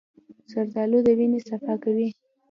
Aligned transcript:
زردالو 0.51 0.99
د 1.05 1.07
وینې 1.17 1.39
صفا 1.47 1.73
کوي. 1.83 2.09